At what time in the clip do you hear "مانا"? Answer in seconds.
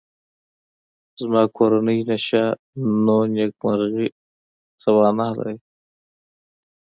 4.95-5.27